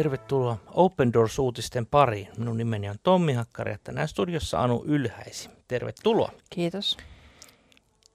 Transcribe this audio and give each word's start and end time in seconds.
Tervetuloa 0.00 0.56
Open 0.66 1.12
Doors-uutisten 1.12 1.86
pariin. 1.86 2.28
Minun 2.38 2.56
nimeni 2.56 2.88
on 2.88 2.96
Tommi 3.02 3.32
Hakkari 3.32 3.72
ja 3.72 3.78
tänään 3.84 4.08
studiossa 4.08 4.62
Anu 4.62 4.84
Ylhäisi. 4.86 5.50
Tervetuloa. 5.68 6.32
Kiitos. 6.50 6.96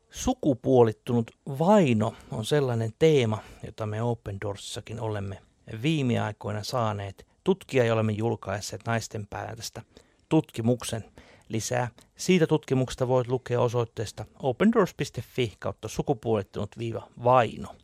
Sukupuolittunut 0.10 1.32
vaino 1.60 2.14
on 2.32 2.46
sellainen 2.46 2.94
teema, 3.00 3.38
jota 3.66 3.86
me 3.86 4.02
Open 4.02 4.38
Doorsissakin 4.42 5.00
olemme 5.00 5.42
viime 5.82 6.20
aikoina 6.20 6.64
saaneet 6.64 7.28
tutkia 7.44 7.84
ja 7.84 7.94
olemme 7.94 8.12
julkaisseet 8.12 8.82
naisten 8.86 9.28
päivän 9.28 9.56
tästä 9.56 9.82
tutkimuksen. 10.30 11.04
Lisää 11.50 11.88
siitä 12.16 12.48
tutkimuksesta 12.48 13.08
voit 13.08 13.28
lukea 13.28 13.62
osoitteesta 13.62 14.26
opendoors.fi 14.40 15.54
kautta 15.60 15.88
sukupuolittunut 15.88 16.78
viiva 16.78 17.08
vaino. 17.24 17.76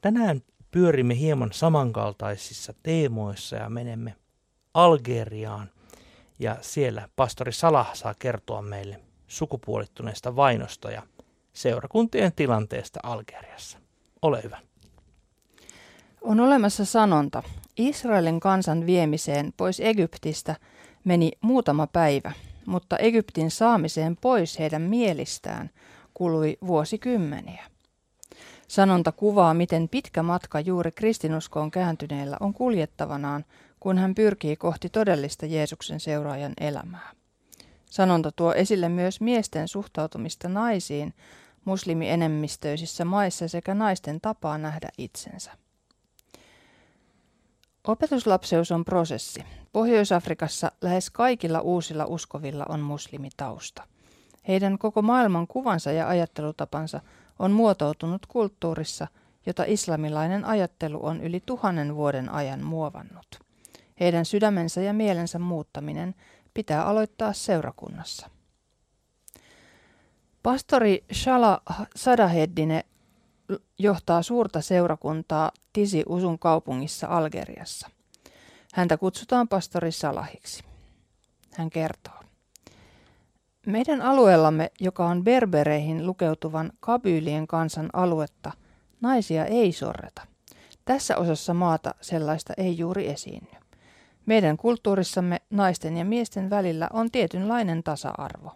Tänään 0.00 0.42
pyörimme 0.74 1.18
hieman 1.18 1.52
samankaltaisissa 1.52 2.74
teemoissa 2.82 3.56
ja 3.56 3.70
menemme 3.70 4.14
Algeriaan. 4.74 5.70
Ja 6.38 6.56
siellä 6.60 7.08
pastori 7.16 7.52
Salah 7.52 7.94
saa 7.94 8.14
kertoa 8.18 8.62
meille 8.62 9.00
sukupuolittuneesta 9.26 10.36
vainosta 10.36 10.90
ja 10.90 11.02
seurakuntien 11.52 12.32
tilanteesta 12.36 13.00
Algeriassa. 13.02 13.78
Ole 14.22 14.42
hyvä. 14.42 14.58
On 16.20 16.40
olemassa 16.40 16.84
sanonta. 16.84 17.42
Israelin 17.76 18.40
kansan 18.40 18.86
viemiseen 18.86 19.52
pois 19.56 19.80
Egyptistä 19.80 20.56
meni 21.04 21.32
muutama 21.40 21.86
päivä, 21.86 22.32
mutta 22.66 22.96
Egyptin 22.96 23.50
saamiseen 23.50 24.16
pois 24.16 24.58
heidän 24.58 24.82
mielistään 24.82 25.70
kului 26.14 26.56
vuosikymmeniä. 26.66 27.73
Sanonta 28.68 29.12
kuvaa, 29.12 29.54
miten 29.54 29.88
pitkä 29.88 30.22
matka 30.22 30.60
juuri 30.60 30.92
kristinuskoon 30.92 31.70
kääntyneellä 31.70 32.36
on 32.40 32.54
kuljettavanaan, 32.54 33.44
kun 33.80 33.98
hän 33.98 34.14
pyrkii 34.14 34.56
kohti 34.56 34.88
todellista 34.88 35.46
Jeesuksen 35.46 36.00
seuraajan 36.00 36.52
elämää. 36.60 37.10
Sanonta 37.90 38.32
tuo 38.32 38.52
esille 38.52 38.88
myös 38.88 39.20
miesten 39.20 39.68
suhtautumista 39.68 40.48
naisiin 40.48 41.14
muslimienemmistöisissä 41.64 43.04
maissa 43.04 43.48
sekä 43.48 43.74
naisten 43.74 44.20
tapaa 44.20 44.58
nähdä 44.58 44.88
itsensä. 44.98 45.52
Opetuslapseus 47.86 48.72
on 48.72 48.84
prosessi. 48.84 49.44
Pohjois-Afrikassa 49.72 50.72
lähes 50.80 51.10
kaikilla 51.10 51.60
uusilla 51.60 52.04
uskovilla 52.06 52.66
on 52.68 52.80
muslimitausta. 52.80 53.82
Heidän 54.48 54.78
koko 54.78 55.02
maailman 55.02 55.46
kuvansa 55.46 55.92
ja 55.92 56.08
ajattelutapansa 56.08 57.00
on 57.38 57.52
muotoutunut 57.52 58.26
kulttuurissa, 58.26 59.06
jota 59.46 59.64
islamilainen 59.66 60.44
ajattelu 60.44 61.06
on 61.06 61.20
yli 61.20 61.42
tuhannen 61.46 61.94
vuoden 61.96 62.28
ajan 62.28 62.64
muovannut. 62.64 63.26
Heidän 64.00 64.24
sydämensä 64.24 64.80
ja 64.80 64.92
mielensä 64.92 65.38
muuttaminen 65.38 66.14
pitää 66.54 66.86
aloittaa 66.86 67.32
seurakunnassa. 67.32 68.30
Pastori 70.42 71.04
Shala 71.12 71.62
Sadaheddine 71.96 72.84
johtaa 73.78 74.22
suurta 74.22 74.60
seurakuntaa 74.60 75.52
Tisi 75.72 76.02
Usun 76.08 76.38
kaupungissa 76.38 77.06
Algeriassa. 77.06 77.90
Häntä 78.74 78.96
kutsutaan 78.96 79.48
pastori 79.48 79.92
Salahiksi. 79.92 80.64
Hän 81.52 81.70
kertoo. 81.70 82.23
Meidän 83.66 84.02
alueellamme, 84.02 84.70
joka 84.80 85.06
on 85.06 85.24
berbereihin 85.24 86.06
lukeutuvan 86.06 86.72
kabyylien 86.80 87.46
kansan 87.46 87.90
aluetta, 87.92 88.52
naisia 89.00 89.44
ei 89.44 89.72
sorreta. 89.72 90.22
Tässä 90.84 91.16
osassa 91.16 91.54
maata 91.54 91.94
sellaista 92.00 92.52
ei 92.56 92.78
juuri 92.78 93.08
esiinny. 93.08 93.58
Meidän 94.26 94.56
kulttuurissamme 94.56 95.40
naisten 95.50 95.96
ja 95.96 96.04
miesten 96.04 96.50
välillä 96.50 96.88
on 96.92 97.10
tietynlainen 97.10 97.82
tasa-arvo. 97.82 98.52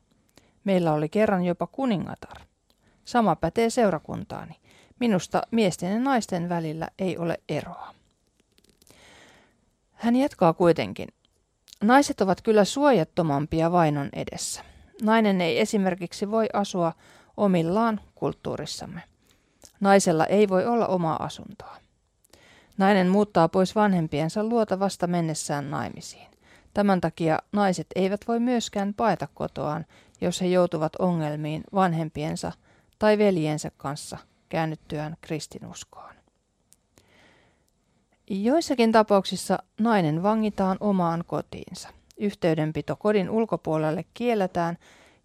Meillä 0.65 0.93
oli 0.93 1.09
kerran 1.09 1.45
jopa 1.45 1.67
kuningatar. 1.67 2.41
Sama 3.05 3.37
pätee 3.37 3.71
seurakuntaani. 3.71 4.55
Minusta 5.01 5.43
miesten 5.51 5.93
ja 5.93 5.99
naisten 5.99 6.49
välillä 6.49 6.89
ei 6.99 7.19
ole 7.19 7.41
eroa. 7.49 7.95
Hän 9.93 10.17
jatkaa 10.17 10.53
kuitenkin. 10.53 11.09
Naiset 11.83 12.21
ovat 12.21 12.43
kyllä 12.43 12.65
suojattomampia 12.65 13.73
vainon 13.73 14.09
edessä. 14.13 14.65
Nainen 15.03 15.41
ei 15.41 15.61
esimerkiksi 15.61 16.31
voi 16.31 16.47
asua 16.53 16.93
omillaan 17.37 18.01
kulttuurissamme. 18.15 19.03
Naisella 19.81 20.27
ei 20.27 20.49
voi 20.49 20.67
olla 20.67 20.87
omaa 20.87 21.23
asuntoa. 21.25 21.77
Nainen 22.79 23.09
muuttaa 23.09 23.49
pois 23.49 23.75
vanhempiensa 23.75 24.45
luota 24.45 24.79
vasta 24.79 25.07
mennessään 25.07 25.71
naimisiin. 25.71 26.29
Tämän 26.75 27.01
takia 27.01 27.39
naiset 27.53 27.87
eivät 27.95 28.21
voi 28.29 28.41
myöskään 28.41 28.95
paeta 28.95 29.29
kotoaan, 29.35 29.87
jos 30.21 30.41
he 30.41 30.47
joutuvat 30.47 30.97
ongelmiin 30.97 31.65
vanhempiensa 31.75 32.53
tai 32.99 33.19
veljensä 33.19 33.71
kanssa 33.77 34.19
käännyttyään 34.49 35.17
kristinuskoon. 35.21 36.15
Joissakin 38.31 38.93
tapauksissa 38.93 39.59
nainen 39.81 40.23
vangitaan 40.23 40.77
omaan 40.81 41.25
kotiinsa. 41.27 41.89
Yhteydenpito 42.19 42.97
kodin 42.97 43.31
ulkopuolelle 43.31 44.05
kielletään 44.15 44.79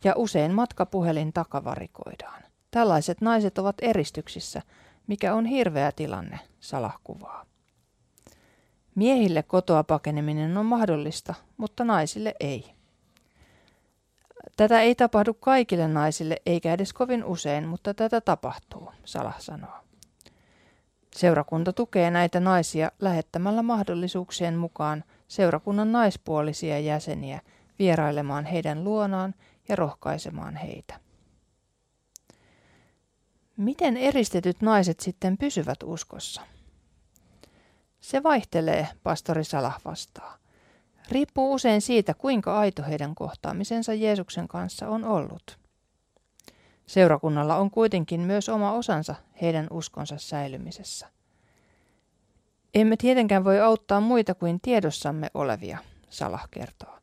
ja 0.04 0.14
usein 0.16 0.52
matkapuhelin 0.52 1.34
takavarikoidaan. 1.34 2.44
Tällaiset 2.72 3.22
naiset 3.22 3.58
ovat 3.58 3.76
eristyksissä, 3.82 4.62
mikä 5.08 5.34
on 5.34 5.46
hirveä 5.46 5.92
tilanne, 5.92 6.40
salahkuvaa. 6.60 7.46
Miehille 8.96 9.44
kotoa 9.44 9.84
pakeneminen 9.84 10.58
on 10.58 10.66
mahdollista, 10.66 11.34
mutta 11.58 11.84
naisille 11.84 12.36
ei. 12.40 12.74
Tätä 14.58 14.82
ei 14.82 14.96
tapahdu 14.96 15.34
kaikille 15.34 15.88
naisille 15.88 16.38
eikä 16.46 16.74
edes 16.74 16.94
kovin 16.94 17.24
usein, 17.26 17.68
mutta 17.68 17.94
tätä 17.94 18.22
tapahtuu, 18.22 18.92
Salah 19.06 19.40
sanoo. 19.40 19.84
Seurakunta 21.16 21.74
tukee 21.74 22.12
näitä 22.12 22.40
naisia 22.40 22.92
lähettämällä 23.00 23.62
mahdollisuuksien 23.64 24.58
mukaan 24.58 25.04
seurakunnan 25.34 25.92
naispuolisia 25.92 26.80
jäseniä 26.80 27.42
vierailemaan 27.80 28.46
heidän 28.46 28.84
luonaan 28.84 29.36
ja 29.70 29.76
rohkaisemaan 29.76 30.56
heitä. 30.56 31.00
Miten 33.58 33.98
eristetyt 33.98 34.62
naiset 34.62 35.00
sitten 35.00 35.38
pysyvät 35.38 35.84
uskossa? 35.84 36.42
Se 38.00 38.24
vaihtelee, 38.24 38.88
pastori 39.04 39.44
Salah 39.44 39.82
vastaa. 39.86 40.38
Riippuu 41.12 41.54
usein 41.54 41.82
siitä, 41.82 42.14
kuinka 42.14 42.60
aito 42.60 42.84
heidän 42.84 43.16
kohtaamisensa 43.16 43.94
Jeesuksen 43.94 44.48
kanssa 44.48 44.88
on 44.88 45.06
ollut. 45.06 45.60
Seurakunnalla 46.86 47.56
on 47.56 47.72
kuitenkin 47.72 48.22
myös 48.22 48.50
oma 48.50 48.72
osansa 48.72 49.16
heidän 49.42 49.68
uskonsa 49.72 50.18
säilymisessä. 50.18 51.13
Emme 52.74 52.98
tietenkään 52.98 53.44
voi 53.44 53.60
auttaa 53.60 54.00
muita 54.00 54.36
kuin 54.36 54.62
tiedossamme 54.62 55.30
olevia, 55.34 55.78
Salah 56.10 56.48
kertoo. 56.52 57.00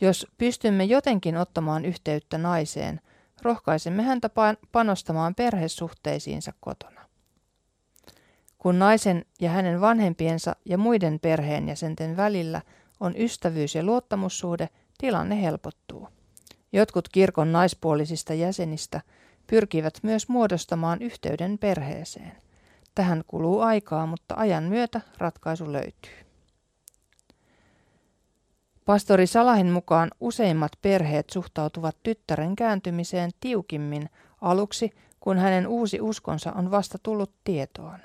Jos 0.00 0.26
pystymme 0.38 0.84
jotenkin 0.84 1.36
ottamaan 1.36 1.84
yhteyttä 1.84 2.38
naiseen, 2.38 3.00
rohkaisemme 3.42 4.02
häntä 4.02 4.30
panostamaan 4.72 5.34
perhesuhteisiinsa 5.34 6.52
kotona. 6.60 7.00
Kun 8.58 8.78
naisen 8.78 9.24
ja 9.40 9.50
hänen 9.50 9.80
vanhempiensa 9.80 10.56
ja 10.64 10.78
muiden 10.78 11.20
perheenjäsenten 11.20 12.16
välillä 12.16 12.62
on 13.00 13.14
ystävyys 13.16 13.74
ja 13.74 13.82
luottamussuhde, 13.82 14.68
tilanne 14.98 15.42
helpottuu. 15.42 16.08
Jotkut 16.72 17.08
kirkon 17.08 17.52
naispuolisista 17.52 18.34
jäsenistä 18.34 19.00
pyrkivät 19.46 19.94
myös 20.02 20.28
muodostamaan 20.28 21.02
yhteyden 21.02 21.58
perheeseen. 21.58 22.43
Tähän 22.94 23.24
kuluu 23.26 23.60
aikaa, 23.60 24.06
mutta 24.06 24.34
ajan 24.38 24.64
myötä 24.64 25.00
ratkaisu 25.18 25.72
löytyy. 25.72 26.12
Pastori 28.84 29.26
Salahin 29.26 29.70
mukaan 29.70 30.10
useimmat 30.20 30.72
perheet 30.82 31.30
suhtautuvat 31.30 31.96
tyttären 32.02 32.56
kääntymiseen 32.56 33.30
tiukimmin 33.40 34.10
aluksi, 34.40 34.90
kun 35.20 35.38
hänen 35.38 35.66
uusi 35.66 36.00
uskonsa 36.00 36.52
on 36.52 36.70
vasta 36.70 36.98
tullut 37.02 37.32
tietoon. 37.44 37.98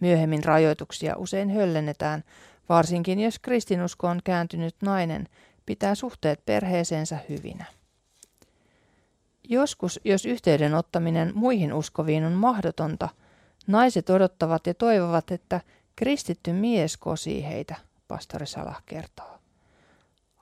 Myöhemmin 0.00 0.44
rajoituksia 0.44 1.16
usein 1.16 1.50
höllennetään, 1.50 2.24
varsinkin 2.68 3.20
jos 3.20 3.38
kristinuskoon 3.38 4.20
kääntynyt 4.24 4.76
nainen 4.82 5.28
pitää 5.66 5.94
suhteet 5.94 6.44
perheeseensä 6.46 7.18
hyvinä. 7.28 7.64
Joskus, 9.48 10.00
jos 10.04 10.26
yhteyden 10.26 10.74
ottaminen 10.74 11.32
muihin 11.34 11.72
uskoviin 11.72 12.24
on 12.24 12.32
mahdotonta, 12.32 13.08
naiset 13.68 14.10
odottavat 14.10 14.66
ja 14.66 14.74
toivovat, 14.74 15.30
että 15.30 15.60
kristitty 15.96 16.52
mies 16.52 16.96
kosii 16.96 17.44
heitä, 17.44 17.76
pastori 18.08 18.46
Salah 18.46 18.82
kertoo. 18.86 19.38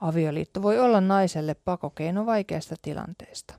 Avioliitto 0.01 0.63
voi 0.63 0.79
olla 0.79 1.01
naiselle 1.01 1.55
pakokeino 1.55 2.27
vaikeasta 2.27 2.75
tilanteesta. 2.83 3.55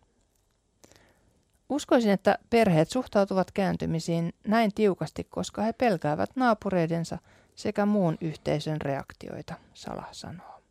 Uskoisin, 1.70 2.12
että 2.12 2.38
perheet 2.50 2.90
suhtautuvat 2.90 3.52
kääntymisiin 3.52 4.34
näin 4.48 4.74
tiukasti, 4.74 5.24
koska 5.24 5.62
he 5.62 5.74
pelkäävät 5.74 6.30
naapureidensa 6.36 7.18
sekä 7.56 7.86
muun 7.86 8.18
yhteisön 8.22 8.82
reaktioita, 8.82 9.54
Salah 9.74 10.10
sanoo. 10.12 10.62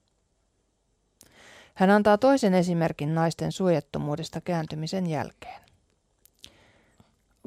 Hän 1.75 1.91
antaa 1.91 2.19
toisen 2.19 2.55
esimerkin 2.55 3.15
naisten 3.15 3.53
suojattomuudesta 3.53 4.41
kääntymisen 4.41 5.07
jälkeen. 5.07 5.66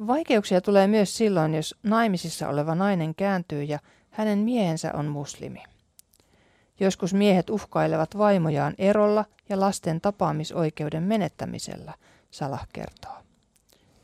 Vaikeuksia 0.06 0.60
tulee 0.60 0.86
myös 0.86 1.16
silloin, 1.16 1.54
jos 1.54 1.74
naimisissa 1.82 2.48
oleva 2.48 2.74
nainen 2.74 3.14
kääntyy 3.14 3.62
ja 3.62 3.78
hänen 4.10 4.38
miehensä 4.38 4.90
on 4.94 5.06
muslimi. 5.06 5.62
Joskus 6.80 7.14
miehet 7.14 7.50
uhkailevat 7.50 8.18
vaimojaan 8.18 8.74
erolla 8.78 9.24
ja 9.48 9.60
lasten 9.60 10.00
tapaamisoikeuden 10.00 11.02
menettämisellä, 11.02 11.94
Salah 12.30 12.68
kertoo. 12.72 13.16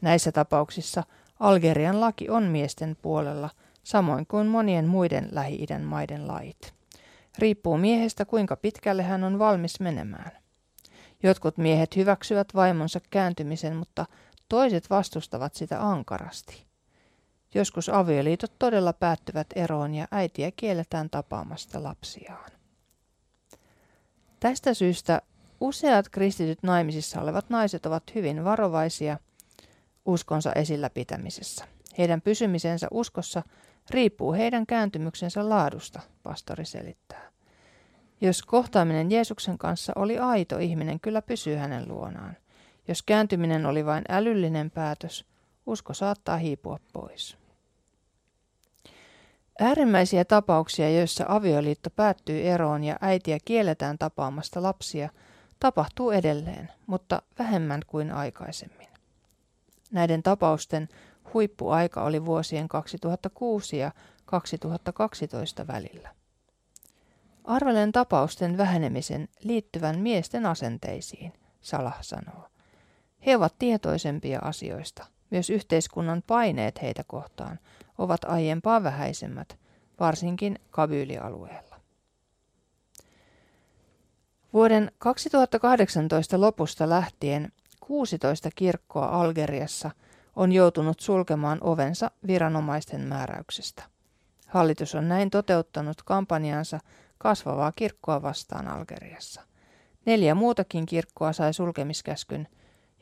Näissä 0.01 0.33
tapauksissa 0.33 1.03
Algerian 1.41 2.01
laki 2.01 2.31
on 2.31 2.43
miesten 2.43 2.97
puolella, 3.03 3.51
samoin 3.83 4.27
kuin 4.27 4.47
monien 4.47 4.87
muiden 4.87 5.29
Lähi-idän 5.33 5.83
maiden 5.83 6.29
lait. 6.29 6.75
Riippuu 7.39 7.79
miehestä, 7.79 8.25
kuinka 8.25 8.57
pitkälle 8.57 9.03
hän 9.03 9.25
on 9.25 9.39
valmis 9.39 9.81
menemään. 9.81 10.31
Jotkut 11.23 11.59
miehet 11.59 11.97
hyväksyvät 11.97 12.49
vaimonsa 12.55 13.01
kääntymisen, 13.11 13.77
mutta 13.77 14.07
toiset 14.49 14.91
vastustavat 14.91 15.55
sitä 15.55 15.89
ankarasti. 15.89 16.67
Joskus 17.55 17.89
avioliitot 17.89 18.53
todella 18.59 18.93
päättyvät 18.93 19.47
eroon 19.57 19.95
ja 19.95 20.09
äitiä 20.11 20.51
kielletään 20.57 21.11
tapaamasta 21.11 21.83
lapsiaan. 21.83 22.51
Tästä 24.41 24.75
syystä 24.75 25.23
useat 25.61 26.09
kristityt 26.09 26.63
naimisissa 26.63 27.21
olevat 27.21 27.51
naiset 27.51 27.87
ovat 27.87 28.15
hyvin 28.15 28.45
varovaisia 28.45 29.19
uskonsa 30.07 30.53
esillä 30.53 30.91
pitämisessä. 30.91 31.65
Heidän 31.99 32.21
pysymisensä 32.21 32.89
uskossa 32.91 33.43
riippuu 33.91 34.33
heidän 34.33 34.67
kääntymyksensä 34.67 35.49
laadusta, 35.49 36.01
pastori 36.23 36.65
selittää. 36.65 37.31
Jos 38.21 38.43
kohtaaminen 38.43 39.11
Jeesuksen 39.11 39.59
kanssa 39.59 39.93
oli 39.97 40.19
aito, 40.19 40.59
ihminen 40.59 41.01
kyllä 41.01 41.23
pysyy 41.23 41.57
hänen 41.57 41.89
luonaan. 41.89 42.37
Jos 42.89 43.03
kääntyminen 43.03 43.67
oli 43.67 43.87
vain 43.87 44.05
älyllinen 44.09 44.71
päätös, 44.71 45.25
usko 45.67 45.95
saattaa 45.95 46.37
hiipua 46.37 46.79
pois. 46.93 47.37
Äärimmäisiä 49.61 50.25
tapauksia, 50.25 50.91
joissa 50.91 51.25
avioliitto 51.29 51.91
päättyy 51.91 52.43
eroon 52.43 52.85
ja 52.85 52.97
äitiä 53.01 53.39
kielletään 53.45 53.99
tapaamasta 53.99 54.63
lapsia, 54.63 55.09
tapahtuu 55.61 56.11
edelleen, 56.11 56.73
mutta 56.87 57.23
vähemmän 57.39 57.83
kuin 57.87 58.13
aikaisemmin. 58.13 58.89
Näiden 59.93 60.23
tapausten 60.23 60.89
huippuaika 61.35 62.03
oli 62.03 62.25
vuosien 62.25 62.69
2006 62.69 63.79
ja 63.79 63.91
2012 64.25 65.67
välillä. 65.67 66.15
Arvelen 67.45 67.93
tapausten 67.93 68.57
vähenemisen 68.57 69.29
liittyvän 69.43 69.99
miesten 69.99 70.47
asenteisiin, 70.47 71.33
Salah 71.67 71.99
sanoo. 72.01 72.49
He 73.27 73.37
ovat 73.37 73.55
tietoisempia 73.59 74.39
asioista. 74.43 75.07
Myös 75.31 75.51
yhteiskunnan 75.51 76.23
paineet 76.27 76.83
heitä 76.83 77.05
kohtaan 77.07 77.59
ovat 77.99 78.25
aiempaa 78.25 78.83
vähäisemmät, 78.83 79.59
varsinkin 80.01 80.59
Kabylialueella. 80.71 81.77
Vuoden 84.53 84.93
2018 84.99 86.41
lopusta 86.41 86.89
lähtien 86.89 87.53
16 87.81 88.51
kirkkoa 88.55 89.07
Algeriassa 89.07 89.91
on 90.37 90.53
joutunut 90.53 91.01
sulkemaan 91.01 91.59
ovensa 91.61 92.11
viranomaisten 92.27 93.01
määräyksestä. 93.01 93.83
Hallitus 94.47 94.95
on 94.95 95.09
näin 95.09 95.31
toteuttanut 95.31 96.03
kampanjansa 96.03 96.81
kasvavaa 97.19 97.73
kirkkoa 97.73 98.23
vastaan 98.23 98.69
Algeriassa. 98.69 99.43
Neljä 100.05 100.35
muutakin 100.35 100.87
kirkkoa 100.87 101.33
sai 101.33 101.55
sulkemiskäskyn, 101.55 102.49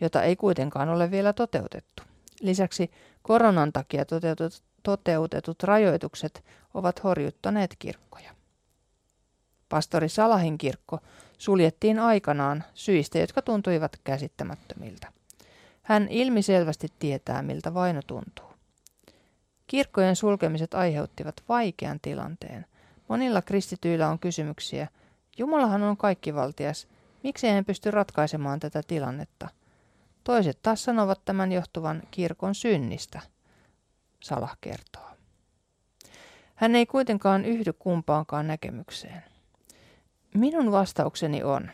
jota 0.00 0.22
ei 0.22 0.36
kuitenkaan 0.36 0.88
ole 0.88 1.10
vielä 1.10 1.32
toteutettu. 1.32 2.02
Lisäksi 2.40 2.90
koronan 3.22 3.72
takia 3.72 4.04
toteutetut, 4.04 4.62
toteutetut 4.82 5.62
rajoitukset 5.62 6.44
ovat 6.74 7.04
horjuttaneet 7.04 7.76
kirkkoja. 7.78 8.34
Pastori 9.68 10.08
Salahin 10.08 10.58
kirkko 10.58 10.98
suljettiin 11.38 11.98
aikanaan 11.98 12.64
syistä, 12.74 13.18
jotka 13.18 13.42
tuntuivat 13.42 14.00
käsittämättömiltä. 14.04 15.12
Hän 15.82 16.08
ilmiselvästi 16.08 16.88
tietää, 16.98 17.42
miltä 17.42 17.74
vaino 17.74 18.00
tuntuu. 18.06 18.52
Kirkkojen 19.66 20.16
sulkemiset 20.16 20.74
aiheuttivat 20.74 21.34
vaikean 21.48 22.00
tilanteen. 22.02 22.66
Monilla 23.08 23.42
kristityillä 23.42 24.08
on 24.08 24.18
kysymyksiä. 24.18 24.88
Jumalahan 25.38 25.82
on 25.82 25.96
kaikkivaltias. 25.96 26.88
Miksi 27.22 27.48
hän 27.48 27.64
pysty 27.64 27.90
ratkaisemaan 27.90 28.60
tätä 28.60 28.82
tilannetta? 28.86 29.48
Toiset 30.24 30.58
taas 30.62 30.84
sanovat 30.84 31.24
tämän 31.24 31.52
johtuvan 31.52 32.02
kirkon 32.10 32.54
synnistä, 32.54 33.20
Salah 34.20 34.56
kertoo. 34.60 35.10
Hän 36.54 36.74
ei 36.74 36.86
kuitenkaan 36.86 37.44
yhdy 37.44 37.72
kumpaankaan 37.72 38.46
näkemykseen. 38.46 39.22
Minun 40.34 40.72
vastaukseni 40.72 41.42
on, 41.42 41.70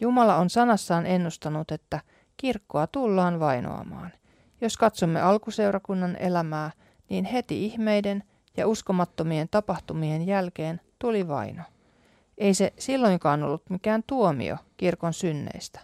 Jumala 0.00 0.36
on 0.36 0.50
sanassaan 0.50 1.06
ennustanut, 1.06 1.70
että 1.70 2.00
kirkkoa 2.36 2.86
tullaan 2.86 3.40
vainoamaan. 3.40 4.12
Jos 4.60 4.76
katsomme 4.76 5.20
alkuseurakunnan 5.20 6.16
elämää, 6.16 6.70
niin 7.08 7.24
heti 7.24 7.64
ihmeiden 7.64 8.22
ja 8.56 8.68
uskomattomien 8.68 9.48
tapahtumien 9.50 10.26
jälkeen 10.26 10.80
tuli 10.98 11.28
vaino. 11.28 11.62
Ei 12.38 12.54
se 12.54 12.72
silloinkaan 12.78 13.42
ollut 13.42 13.70
mikään 13.70 14.02
tuomio 14.06 14.56
kirkon 14.76 15.12
synneistä. 15.12 15.80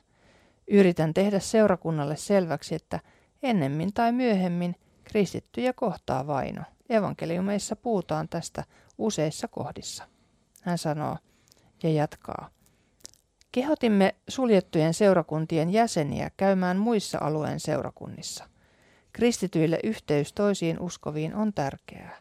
Yritän 0.71 1.15
tehdä 1.15 1.39
seurakunnalle 1.39 2.17
selväksi, 2.17 2.75
että 2.75 3.01
ennemmin 3.43 3.93
tai 3.93 4.13
myöhemmin 4.13 4.77
kristittyjä 5.05 5.73
kohtaa 5.73 6.27
vaino. 6.27 6.63
Evankeliumeissa 6.89 7.77
puhutaan 7.77 8.29
tästä 8.29 8.65
useissa 8.99 9.49
kohdissa. 9.49 10.05
Hän 10.63 10.79
sanoo, 10.79 11.17
ja 11.83 11.91
jatkaa. 11.91 12.51
Kehotimme 13.53 14.15
suljettujen 14.29 14.95
seurakuntien 14.95 15.71
jäseniä 15.71 16.31
käymään 16.37 16.77
muissa 16.77 17.19
alueen 17.21 17.61
seurakunnissa. 17.61 18.49
Kristityille 19.13 19.79
yhteys 19.85 20.33
toisiin 20.33 20.81
uskoviin 20.81 21.35
on 21.35 21.53
tärkeää. 21.53 22.17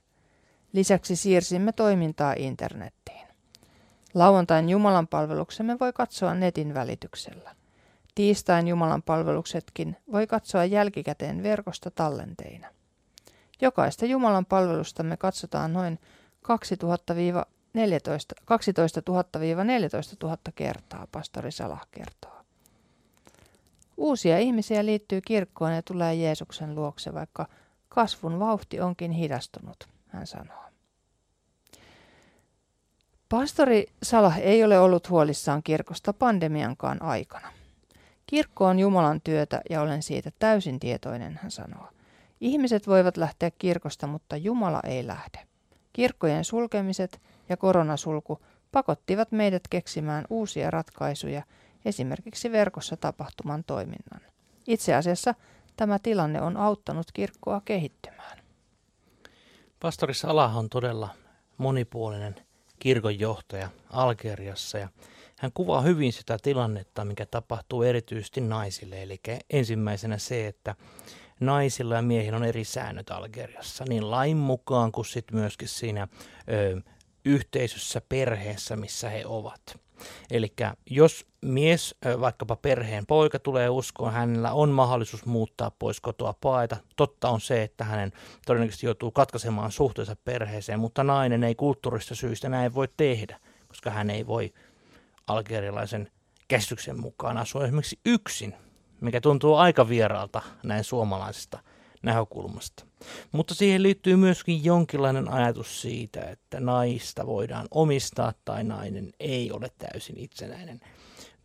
Lisäksi 0.73 1.15
siirsimme 1.15 1.71
toimintaa 1.71 2.33
internettiin. 2.37 3.27
Lauantain 4.13 4.69
Jumalan 4.69 5.07
palveluksemme 5.07 5.79
voi 5.79 5.93
katsoa 5.93 6.33
netin 6.33 6.73
välityksellä. 6.73 7.55
Tiistain 8.15 8.67
Jumalan 8.67 9.01
palveluksetkin 9.01 9.95
voi 10.11 10.27
katsoa 10.27 10.65
jälkikäteen 10.65 11.43
verkosta 11.43 11.91
tallenteina. 11.91 12.67
Jokaista 13.61 14.05
Jumalan 14.05 14.45
palvelustamme 14.45 15.17
katsotaan 15.17 15.73
noin 15.73 15.99
2000 16.41 17.13
14, 17.73 18.35
12 18.45 19.01
000-14 19.01 19.03
000 20.23 20.37
kertaa, 20.55 21.07
pastori 21.11 21.51
Salah 21.51 21.87
kertoo. 21.91 22.39
Uusia 23.97 24.39
ihmisiä 24.39 24.85
liittyy 24.85 25.21
kirkkoon 25.21 25.73
ja 25.73 25.81
tulee 25.81 26.15
Jeesuksen 26.15 26.75
luokse, 26.75 27.13
vaikka 27.13 27.47
kasvun 27.89 28.39
vauhti 28.39 28.81
onkin 28.81 29.11
hidastunut, 29.11 29.87
hän 30.07 30.27
sanoo. 30.27 30.63
Pastori 33.29 33.85
Salah 34.03 34.39
ei 34.39 34.63
ole 34.63 34.79
ollut 34.79 35.09
huolissaan 35.09 35.63
kirkosta 35.63 36.13
pandemiankaan 36.13 37.01
aikana. 37.01 37.58
Kirkko 38.29 38.65
on 38.65 38.79
Jumalan 38.79 39.21
työtä 39.21 39.61
ja 39.69 39.81
olen 39.81 40.03
siitä 40.03 40.31
täysin 40.39 40.79
tietoinen, 40.79 41.39
hän 41.41 41.51
sanoo. 41.51 41.87
Ihmiset 42.41 42.87
voivat 42.87 43.17
lähteä 43.17 43.51
kirkosta, 43.51 44.07
mutta 44.07 44.37
Jumala 44.37 44.79
ei 44.83 45.07
lähde. 45.07 45.47
Kirkkojen 45.93 46.45
sulkemiset 46.45 47.21
ja 47.49 47.57
koronasulku 47.57 48.39
pakottivat 48.71 49.31
meidät 49.31 49.61
keksimään 49.69 50.25
uusia 50.29 50.71
ratkaisuja 50.71 51.43
esimerkiksi 51.85 52.51
verkossa 52.51 52.97
tapahtuman 52.97 53.63
toiminnan. 53.63 54.21
Itse 54.67 54.95
asiassa 54.95 55.35
tämä 55.75 55.99
tilanne 55.99 56.41
on 56.41 56.57
auttanut 56.57 57.11
kirkkoa 57.13 57.61
kehittymään. 57.65 58.39
Pastori 59.79 60.13
Salah 60.13 60.57
on 60.57 60.69
todella 60.69 61.09
monipuolinen 61.57 62.35
kirkonjohtaja 62.79 63.69
Algeriassa 63.89 64.77
ja 64.77 64.89
hän 65.39 65.51
kuvaa 65.53 65.81
hyvin 65.81 66.13
sitä 66.13 66.37
tilannetta, 66.41 67.05
mikä 67.05 67.25
tapahtuu 67.25 67.83
erityisesti 67.83 68.41
naisille. 68.41 69.03
Eli 69.03 69.19
ensimmäisenä 69.49 70.17
se, 70.17 70.47
että 70.47 70.75
naisilla 71.39 71.95
ja 71.95 72.01
miehillä 72.01 72.37
on 72.37 72.43
eri 72.43 72.63
säännöt 72.63 73.09
Algeriassa, 73.09 73.85
niin 73.89 74.11
lain 74.11 74.37
mukaan 74.37 74.91
kuin 74.91 75.05
sitten 75.05 75.39
myöskin 75.39 75.67
siinä 75.67 76.07
ö, 76.51 76.81
yhteisössä, 77.25 78.01
perheessä, 78.09 78.75
missä 78.75 79.09
he 79.09 79.23
ovat. 79.25 79.79
Eli 80.31 80.53
jos 80.89 81.25
mies, 81.41 81.95
vaikkapa 82.19 82.55
perheen 82.55 83.05
poika 83.05 83.39
tulee 83.39 83.69
uskoon, 83.69 84.13
hänellä 84.13 84.53
on 84.53 84.69
mahdollisuus 84.69 85.25
muuttaa 85.25 85.71
pois 85.71 86.01
kotoa 86.01 86.33
paeta. 86.41 86.77
Totta 86.95 87.29
on 87.29 87.41
se, 87.41 87.63
että 87.63 87.83
hänen 87.83 88.11
todennäköisesti 88.45 88.85
joutuu 88.85 89.11
katkaisemaan 89.11 89.71
suhteensa 89.71 90.15
perheeseen, 90.25 90.79
mutta 90.79 91.03
nainen 91.03 91.43
ei 91.43 91.55
kulttuurista 91.55 92.15
syystä 92.15 92.49
näin 92.49 92.73
voi 92.73 92.87
tehdä, 92.97 93.39
koska 93.67 93.89
hän 93.89 94.09
ei 94.09 94.27
voi 94.27 94.53
algerialaisen 95.29 96.11
käsityksen 96.47 96.99
mukaan 96.99 97.37
asua 97.37 97.63
esimerkiksi 97.63 97.99
yksin, 98.05 98.55
mikä 99.01 99.21
tuntuu 99.21 99.55
aika 99.55 99.89
vieraalta 99.89 100.41
näin 100.63 100.83
suomalaisesta 100.83 101.59
näkökulmasta. 102.03 102.85
Mutta 103.31 103.55
siihen 103.55 103.83
liittyy 103.83 104.15
myöskin 104.15 104.63
jonkinlainen 104.63 105.29
ajatus 105.31 105.81
siitä, 105.81 106.21
että 106.21 106.59
naista 106.59 107.25
voidaan 107.25 107.67
omistaa 107.71 108.33
tai 108.45 108.63
nainen 108.63 109.11
ei 109.19 109.51
ole 109.51 109.67
täysin 109.77 110.17
itsenäinen 110.17 110.79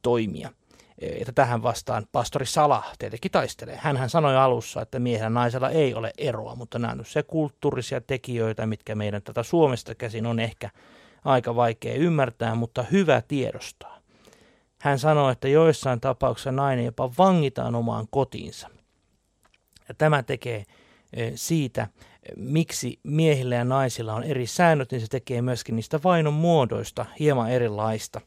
toimija. 0.03 0.51
Että 0.99 1.33
tähän 1.33 1.63
vastaan 1.63 2.07
pastori 2.13 2.47
Sala 2.47 2.83
tietenkin 2.99 3.31
taistelee. 3.31 3.79
Hänhän 3.83 4.11
sanoi 4.11 4.37
alussa, 4.37 4.83
että 4.83 4.99
miehellä 4.99 5.31
naisella 5.31 5.71
ei 5.71 5.95
ole 5.95 6.13
eroa, 6.19 6.55
mutta 6.55 6.79
nämä 6.79 6.93
on 6.93 7.05
se 7.05 7.23
kulttuurisia 7.23 8.01
tekijöitä, 8.01 8.67
mitkä 8.67 8.95
meidän 8.95 9.23
tätä 9.23 9.43
Suomesta 9.43 9.95
käsin 9.95 10.27
on 10.27 10.41
ehkä 10.41 10.71
aika 11.25 11.57
vaikea 11.57 11.95
ymmärtää, 11.95 12.55
mutta 12.55 12.83
hyvä 12.83 13.23
tiedostaa. 13.29 13.99
Hän 14.81 14.99
sanoi, 14.99 15.33
että 15.33 15.49
joissain 15.49 16.01
tapauksissa 16.01 16.53
nainen 16.53 16.85
jopa 16.85 17.11
vangitaan 17.19 17.75
omaan 17.75 18.07
kotiinsa. 18.11 18.69
Ja 19.89 19.95
tämä 19.95 20.23
tekee 20.23 20.65
e, 21.13 21.31
siitä, 21.35 21.89
miksi 22.37 23.01
miehillä 23.03 23.55
ja 23.55 23.65
naisilla 23.65 24.15
on 24.15 24.25
eri 24.25 24.47
säännöt, 24.47 24.91
niin 24.91 25.01
se 25.01 25.07
tekee 25.07 25.43
myöskin 25.43 25.77
niistä 25.77 26.01
vainon 26.05 26.35
muodoista 26.35 27.07
hieman 27.21 27.51
erilaista. 27.51 28.21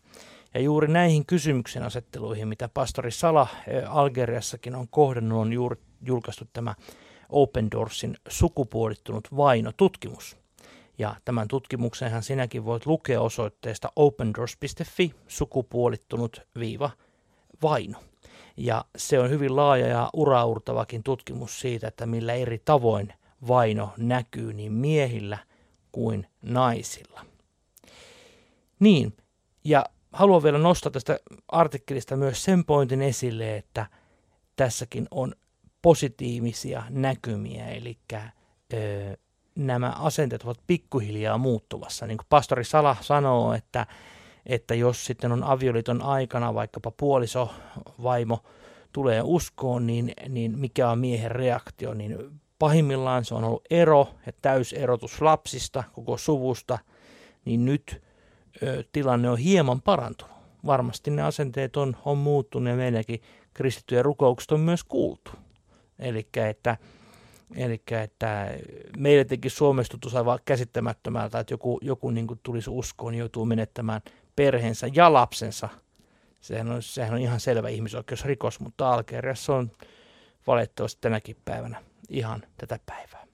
Ja 0.53 0.59
juuri 0.59 0.87
näihin 0.87 1.25
kysymyksen 1.25 1.83
asetteluihin, 1.83 2.47
mitä 2.47 2.69
pastori 2.69 3.11
Sala 3.11 3.47
e, 3.67 3.81
Algeriassakin 3.81 4.75
on 4.75 4.87
kohdannut, 4.87 5.41
on 5.41 5.53
juuri 5.53 5.75
julkaistu 6.01 6.45
tämä 6.53 6.75
Open 7.29 7.71
Doorsin 7.71 8.17
sukupuolittunut 8.27 9.27
vaino-tutkimus. 9.37 10.37
Ja 10.97 11.15
tämän 11.25 11.47
tutkimuksenhan 11.47 12.23
sinäkin 12.23 12.65
voit 12.65 12.85
lukea 12.85 13.21
osoitteesta 13.21 13.91
opendoors.fi 13.95 15.13
sukupuolittunut 15.27 16.41
viiva 16.59 16.89
vaino. 17.61 17.99
Ja 18.57 18.85
se 18.97 19.19
on 19.19 19.29
hyvin 19.29 19.55
laaja 19.55 19.87
ja 19.87 20.09
uraurtavakin 20.13 21.03
tutkimus 21.03 21.59
siitä, 21.59 21.87
että 21.87 22.05
millä 22.05 22.33
eri 22.33 22.61
tavoin 22.65 23.13
vaino 23.47 23.93
näkyy 23.97 24.53
niin 24.53 24.73
miehillä 24.73 25.37
kuin 25.91 26.27
naisilla. 26.41 27.25
Niin, 28.79 29.17
ja 29.63 29.85
haluan 30.13 30.43
vielä 30.43 30.57
nostaa 30.57 30.91
tästä 30.91 31.19
artikkelista 31.47 32.15
myös 32.15 32.43
sen 32.43 32.65
pointin 32.65 33.01
esille, 33.01 33.57
että 33.57 33.85
tässäkin 34.55 35.07
on 35.11 35.33
positiivisia 35.81 36.83
näkymiä, 36.89 37.67
eli 37.67 37.97
ö, 38.73 39.17
nämä 39.57 39.89
asenteet 39.89 40.43
ovat 40.43 40.59
pikkuhiljaa 40.67 41.37
muuttuvassa. 41.37 42.07
Niin 42.07 42.17
kuin 42.17 42.27
pastori 42.29 42.63
Sala 42.63 42.95
sanoo, 43.01 43.53
että, 43.53 43.85
että 44.45 44.75
jos 44.75 45.05
sitten 45.05 45.31
on 45.31 45.43
avioliiton 45.43 46.01
aikana 46.01 46.53
vaikkapa 46.53 46.91
puoliso, 46.91 47.49
vaimo 48.03 48.43
tulee 48.93 49.21
uskoon, 49.23 49.87
niin, 49.87 50.13
niin 50.29 50.59
mikä 50.59 50.89
on 50.89 50.99
miehen 50.99 51.31
reaktio, 51.31 51.93
niin 51.93 52.17
pahimmillaan 52.59 53.25
se 53.25 53.35
on 53.35 53.43
ollut 53.43 53.65
ero 53.69 54.07
ja 54.25 54.31
täyserotus 54.41 55.21
lapsista, 55.21 55.83
koko 55.93 56.17
suvusta, 56.17 56.79
niin 57.45 57.65
nyt 57.65 58.01
ö, 58.63 58.83
tilanne 58.91 59.29
on 59.29 59.37
hieman 59.37 59.81
parantunut. 59.81 60.37
Varmasti 60.65 61.11
ne 61.11 61.21
asenteet 61.21 61.77
on, 61.77 61.97
on 62.05 62.17
muuttunut 62.17 62.69
ja 62.69 62.75
meilläkin 62.75 63.21
kristittyjen 63.53 64.05
rukoukset 64.05 64.51
on 64.51 64.59
myös 64.59 64.83
kuultu. 64.83 65.31
Eli 65.99 66.27
että 66.49 66.77
Eli 67.55 67.81
että 68.03 68.57
meille 68.97 69.25
teki 69.25 69.49
Suomessa 69.49 69.91
tuntuu 69.91 70.11
aivan 70.17 70.39
käsittämättömältä, 70.45 71.39
että 71.39 71.53
joku, 71.53 71.79
joku 71.81 72.09
niin 72.09 72.27
kuin 72.27 72.39
tulisi 72.43 72.69
uskoon, 72.69 73.11
niin 73.11 73.19
joutuu 73.19 73.45
menettämään 73.45 74.01
perheensä 74.35 74.89
ja 74.93 75.13
lapsensa. 75.13 75.69
Sehän 76.41 76.71
on, 76.71 76.83
sehän 76.83 77.13
on 77.13 77.19
ihan 77.19 77.39
selvä 77.39 77.69
ihmisoikeusrikos, 77.69 78.59
mutta 78.59 78.93
Algeriassa 78.93 79.55
on 79.55 79.71
valitettavasti 80.47 81.01
tänäkin 81.01 81.37
päivänä 81.45 81.83
ihan 82.09 82.43
tätä 82.57 82.79
päivää. 82.85 83.27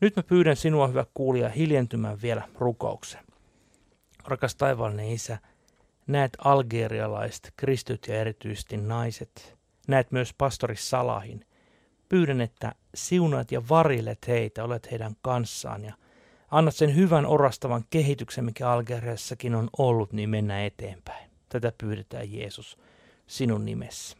Nyt 0.00 0.16
mä 0.16 0.22
pyydän 0.22 0.56
sinua, 0.56 0.88
hyvä 0.88 1.04
kuulija, 1.14 1.48
hiljentymään 1.48 2.22
vielä 2.22 2.48
rukoukseen. 2.58 3.24
Rakas 4.24 4.54
taivaallinen 4.54 5.10
Isä, 5.10 5.38
näet 6.06 6.32
algerialaiset, 6.44 7.52
kristyt 7.56 8.06
ja 8.08 8.20
erityisesti 8.20 8.76
naiset. 8.76 9.56
Näet 9.88 10.12
myös 10.12 10.34
pastori 10.38 10.76
Salahin, 10.76 11.46
Pyydän, 12.10 12.40
että 12.40 12.72
siunaat 12.94 13.52
ja 13.52 13.68
varillet 13.68 14.28
heitä, 14.28 14.64
olet 14.64 14.90
heidän 14.90 15.16
kanssaan 15.22 15.84
ja 15.84 15.94
annat 16.50 16.76
sen 16.76 16.96
hyvän 16.96 17.26
orastavan 17.26 17.84
kehityksen, 17.90 18.44
mikä 18.44 18.70
Algeriassakin 18.70 19.54
on 19.54 19.70
ollut, 19.78 20.12
niin 20.12 20.30
mennä 20.30 20.66
eteenpäin. 20.66 21.30
Tätä 21.48 21.72
pyydetään 21.78 22.32
Jeesus 22.32 22.78
sinun 23.26 23.64
nimessä. 23.64 24.16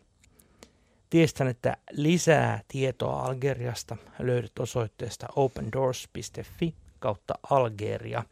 Tiestän, 1.10 1.48
että 1.48 1.76
lisää 1.90 2.60
tietoa 2.68 3.20
Algeriasta 3.20 3.96
löydät 4.18 4.58
osoitteesta 4.58 5.26
opendoors.fi 5.36 6.74
kautta 6.98 7.34
Algeria. 7.50 8.22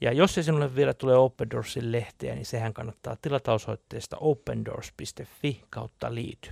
Ja 0.00 0.12
jos 0.12 0.38
ei 0.38 0.44
sinulle 0.44 0.74
vielä 0.76 0.94
tule 0.94 1.16
Open 1.16 1.50
Doorsin 1.50 1.92
lehteä, 1.92 2.34
niin 2.34 2.46
sehän 2.46 2.74
kannattaa 2.74 3.16
tilata 3.22 3.52
osoitteesta 3.52 4.16
opendoors.fi 4.20 5.60
kautta 5.70 6.14
liity. 6.14 6.50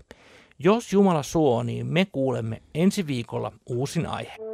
Jos 0.64 0.92
Jumala 0.92 1.23
suo, 1.23 1.62
niin 1.62 1.87
me 1.87 2.04
kuulemme 2.12 2.62
ensi 2.75 3.06
viikolla 3.06 3.52
uusin 3.66 4.06
aihe. 4.06 4.53